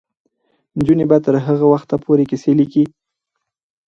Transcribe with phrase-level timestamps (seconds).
[0.77, 2.83] نجونې به تر هغه وخته پورې کیسې لیکي.